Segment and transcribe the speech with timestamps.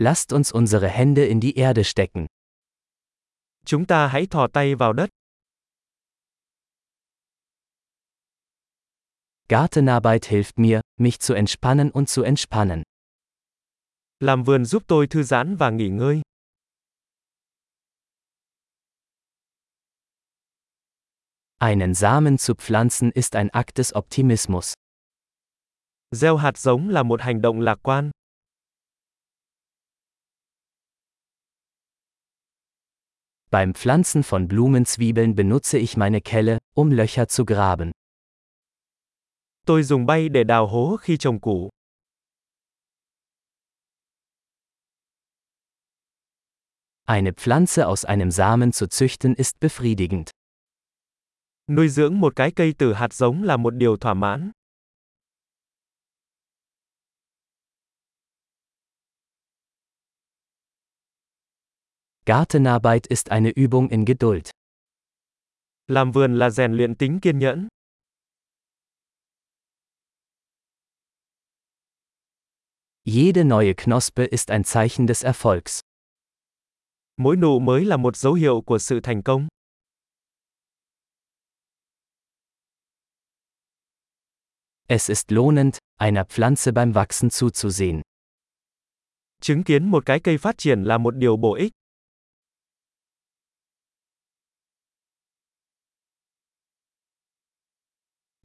[0.00, 2.26] Lasst uns unsere Hände in die Erde stecken.
[3.64, 5.10] Chúng ta hãy thò tay vào đất.
[9.48, 12.82] Gartenarbeit hilft mir, mich zu entspannen und zu entspannen.
[14.20, 16.22] Làm vườn giúp tôi thư giãn và nghỉ ngơi.
[21.58, 24.74] Einen Samen zu pflanzen ist ein Akt des Optimismus.
[26.10, 28.10] Gieo hạt giống là một hành động lạc quan.
[33.50, 37.92] Beim Pflanzen von Blumenzwiebeln benutze ich meine Kelle, um Löcher zu graben.
[39.66, 41.70] Tôi dùng bay để đào hố khi trồng củ.
[47.04, 50.30] Eine Pflanze aus einem Samen zu züchten ist befriedigend.
[51.70, 54.50] Nuôi dưỡng một cái cây từ hạt giống là một điều thỏa mãn.
[62.28, 64.50] Gartenarbeit ist eine Übung in Geduld.
[65.86, 67.68] Làm vườn là rèn luyện tính kiên nhẫn.
[73.04, 75.80] Jede neue Knospe ist ein Zeichen des Erfolgs.
[77.16, 79.48] Mỗi nụ mới là một dấu hiệu của sự thành công.
[84.88, 88.02] Es ist lohnend, einer Pflanze beim Wachsen zuzusehen.
[89.40, 91.77] Chứng kiến một cái cây phát triển là một điều bổ ích.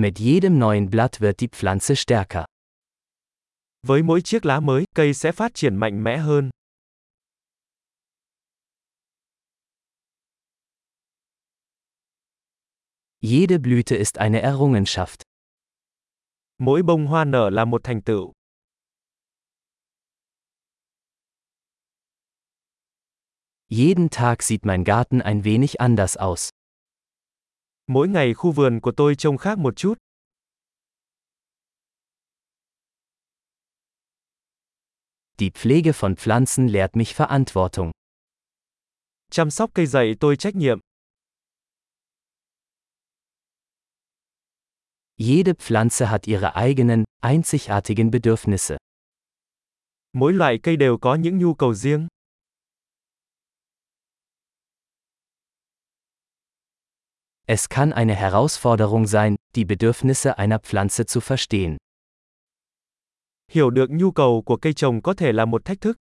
[0.00, 2.46] Mit jedem neuen Blatt wird die Pflanze stärker.
[3.86, 6.50] Với mỗi chiếc lá mới, cây sẽ phát triển mạnh mẽ hơn.
[13.20, 15.22] Jede Blüte ist eine Errungenschaft.
[16.58, 18.32] Mỗi bông hoa nở là một thành tựu.
[23.68, 26.50] Jeden Tag sieht mein Garten ein wenig anders aus.
[27.92, 29.94] Mỗi ngày khu vườn của tôi trông khác một chút.
[35.38, 37.90] Die Pflege von Pflanzen lehrt mich Verantwortung.
[39.30, 40.78] Chăm sóc cây dạy tôi trách nhiệm.
[45.16, 48.76] Jede Pflanze hat ihre eigenen, einzigartigen Bedürfnisse.
[50.12, 52.08] Mỗi loại cây đều có những nhu cầu riêng.
[57.52, 61.78] Es kann eine Herausforderung sein, die Bedürfnisse einer Pflanze zu verstehen.
[63.50, 65.96] Hiểu được nhu cầu của cây trồng có thể là một thách thức.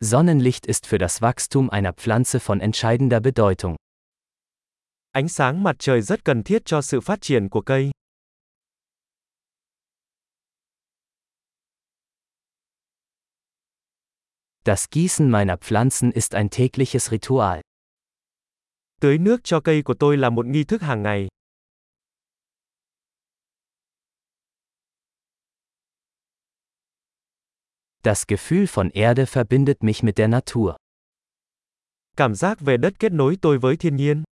[0.00, 3.76] Sonnenlicht ist für das Wachstum einer Pflanze von entscheidender Bedeutung.
[5.12, 7.90] Ánh sáng mặt trời rất cần thiết cho sự phát triển của cây.
[14.64, 17.60] Das Gießen meiner Pflanzen ist ein tägliches Ritual.
[19.00, 21.28] Tưới nước cho cây của tôi là một nghi thức hàng ngày.
[28.04, 30.74] Das Gefühl von Erde verbindet mich mit der Natur.
[32.16, 34.22] Cảm giác về đất kết nối tôi với thiên nhiên.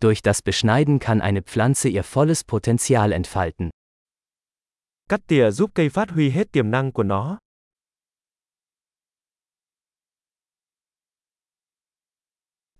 [0.00, 3.70] Durch das Beschneiden kann eine Pflanze ihr volles Potenzial entfalten.
[5.08, 7.38] Cắt tỉa giúp cây phát huy hết tiềm năng của nó.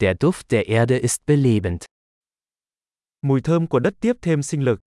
[0.00, 1.84] Der Duft der Erde ist belebend.
[3.22, 4.81] Mùi thơm của đất tiếp thêm sinh lực.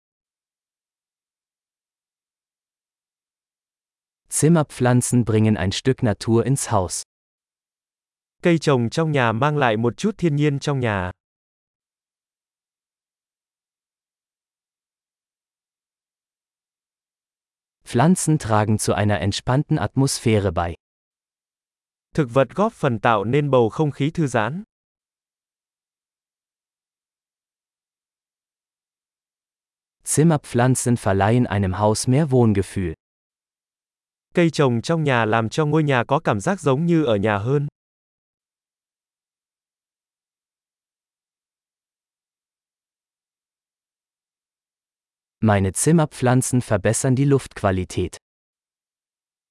[4.31, 7.03] Zimmerpflanzen bringen ein Stück Natur ins Haus.
[8.43, 11.11] Cây trồng trong nhà mang lại một chút thiên nhiên trong nhà.
[17.89, 20.75] Pflanzen tragen zu einer entspannten Atmosphäre bei.
[22.15, 24.65] Thực vật góp phần tạo nên bầu không khí thư giãn.
[30.05, 32.95] Zimmerpflanzen verleihen einem Haus mehr Wohngefühl.
[34.35, 37.39] Cây trồng trong nhà làm cho ngôi nhà có cảm giác giống như ở nhà
[37.39, 37.67] hơn.
[45.41, 48.17] Meine Zimmerpflanzen verbessern die Luftqualität.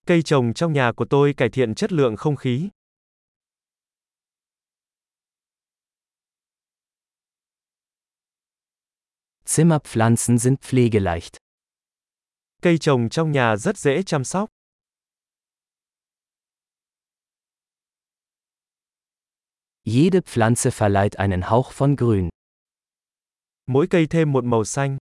[0.05, 2.69] Cây trồng trong nhà của tôi cải thiện chất lượng không khí.
[9.45, 11.37] Zimmerpflanzen sind pflegeleicht.
[12.61, 14.49] Cây trồng trong nhà rất dễ chăm sóc.
[19.85, 22.29] Jede Pflanze verleiht einen Hauch von Grün.
[23.65, 24.97] Mỗi cây thêm một màu xanh.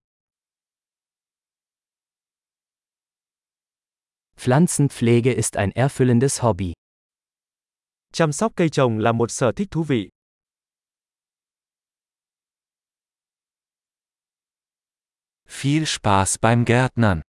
[4.37, 6.73] Pflanzenpflege ist ein erfüllendes Hobby.
[8.13, 10.09] Chăm sóc cây trồng là một sở thích thú vị.
[15.49, 17.27] Viel Spaß beim Gärtnern.